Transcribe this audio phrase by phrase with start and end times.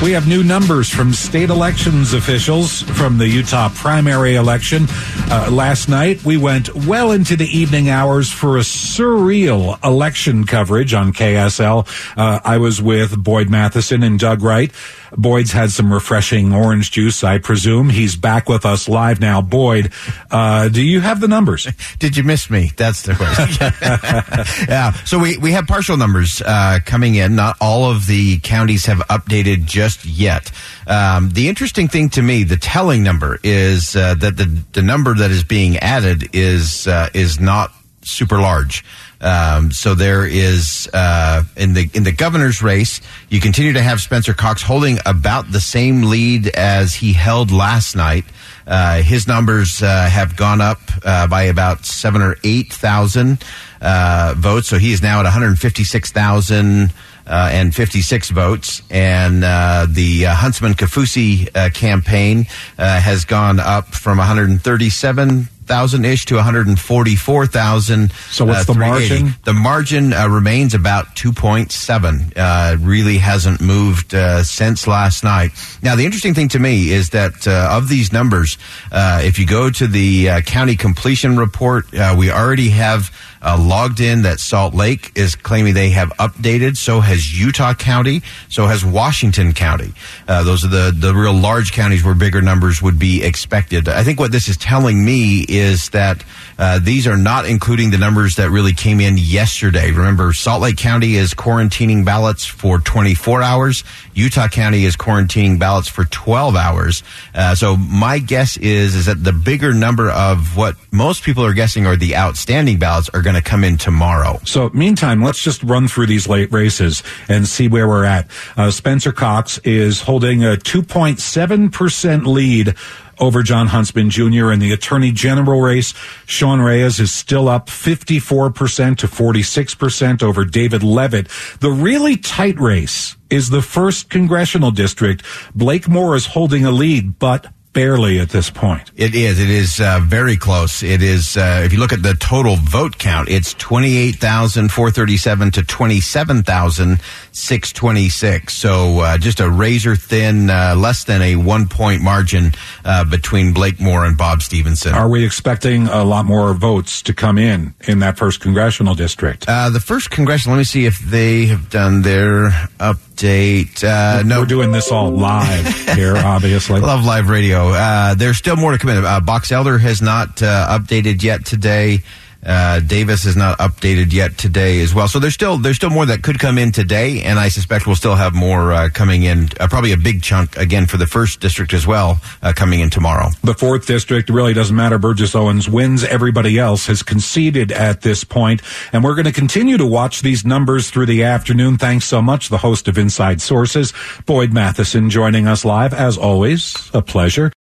[0.00, 4.86] We have new numbers from state elections officials from the Utah primary election.
[5.28, 10.94] Uh, last night, we went well into the evening hours for a surreal election coverage
[10.94, 11.86] on KSL.
[12.16, 14.72] Uh, I was with Boyd Matheson and Doug Wright.
[15.16, 17.88] Boyd's had some refreshing orange juice, I presume.
[17.88, 19.40] He's back with us live now.
[19.40, 19.92] Boyd,
[20.30, 21.66] uh, do you have the numbers?
[21.98, 22.70] Did you miss me?
[22.76, 23.72] That's the question.
[24.68, 24.92] yeah.
[25.04, 27.34] So we, we have partial numbers uh, coming in.
[27.34, 30.50] Not all of the counties have updated just yet.
[30.86, 35.14] Um, the interesting thing to me, the telling number, is uh, that the the number
[35.14, 37.72] that is being added is uh, is not
[38.02, 38.84] super large.
[39.20, 44.00] Um, so there is uh, in the in the governor's race, you continue to have
[44.00, 48.24] Spencer Cox holding about the same lead as he held last night.
[48.66, 53.42] Uh, his numbers uh, have gone up uh, by about seven or eight thousand
[53.80, 56.92] uh, votes, so he is now at one hundred fifty six thousand.
[57.28, 58.82] Uh, and 56 votes.
[58.90, 62.46] And uh, the uh, Huntsman Kaufusi uh, campaign
[62.78, 68.10] uh, has gone up from 137 thousand ish to one hundred and forty four thousand.
[68.30, 69.34] So what's the margin?
[69.44, 72.32] The margin uh, remains about two point seven.
[72.34, 75.52] Uh, really hasn't moved uh, since last night.
[75.82, 78.58] Now the interesting thing to me is that uh, of these numbers,
[78.90, 83.12] uh, if you go to the uh, county completion report, we already have.
[83.42, 86.76] Logged in that Salt Lake is claiming they have updated.
[86.76, 88.22] So has Utah County.
[88.48, 89.92] So has Washington County.
[90.26, 93.88] those are the, the real large counties where bigger numbers would be expected.
[93.88, 96.24] I think what this is telling me is that
[96.58, 99.92] uh, these are not including the numbers that really came in yesterday.
[99.92, 103.84] Remember, Salt Lake County is quarantining ballots for 24 hours.
[104.14, 107.02] Utah County is quarantining ballots for 12 hours.
[107.34, 111.54] Uh, so my guess is is that the bigger number of what most people are
[111.54, 114.40] guessing are the outstanding ballots are going to come in tomorrow.
[114.44, 118.26] So meantime, let's just run through these late races and see where we're at.
[118.56, 122.74] Uh, Spencer Cox is holding a 2.7% lead
[123.18, 124.50] over Jon Huntsman Jr.
[124.50, 125.92] in the Attorney General race.
[126.24, 131.28] Sean Reyes is still up 54% to 46% over David Leavitt.
[131.60, 135.22] The really tight race is the first congressional district.
[135.54, 138.90] Blake Moore is holding a lead, but barely at this point.
[138.96, 139.38] It is.
[139.38, 140.82] It is uh, very close.
[140.82, 141.36] It is.
[141.36, 145.16] Uh, if you look at the total vote count, it's twenty eight thousand four thirty
[145.16, 147.00] seven to twenty seven thousand
[147.30, 148.54] six twenty six.
[148.54, 152.50] So uh, just a razor thin, uh, less than a one point margin
[152.84, 154.92] uh, between Blake Moore and Bob Stevenson.
[154.94, 159.44] Are we expecting a lot more votes to come in in that first congressional district?
[159.46, 160.56] Uh, the first congressional.
[160.56, 162.50] Let me see if they have done their
[162.80, 163.84] update.
[164.26, 166.80] no, we're doing this all live here, obviously.
[166.80, 167.67] Love live radio.
[167.72, 169.04] Uh, there's still more to come in.
[169.04, 172.02] Uh, Box Elder has not uh, updated yet today.
[172.44, 175.08] Uh, Davis is not updated yet today as well.
[175.08, 177.96] So there's still there's still more that could come in today, and I suspect we'll
[177.96, 179.48] still have more uh, coming in.
[179.58, 182.90] Uh, probably a big chunk again for the first district as well uh, coming in
[182.90, 183.30] tomorrow.
[183.42, 184.98] The fourth district really doesn't matter.
[184.98, 186.04] Burgess Owens wins.
[186.04, 188.62] Everybody else has conceded at this point,
[188.92, 191.76] and we're going to continue to watch these numbers through the afternoon.
[191.76, 193.92] Thanks so much, the host of Inside Sources,
[194.26, 196.88] Boyd Matheson, joining us live as always.
[196.94, 197.52] A pleasure.